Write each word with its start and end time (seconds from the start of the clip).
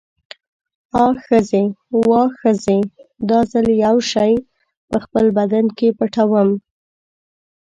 آ 1.03 1.05
ښځې، 1.25 1.63
واه 2.07 2.29
ښځې، 2.41 2.79
دا 3.29 3.39
ځل 3.51 3.67
یو 3.85 3.95
شی 4.11 4.31
په 4.89 4.97
خپل 5.03 5.25
بدن 5.37 5.65
کې 5.77 5.87
پټوم. 5.97 6.49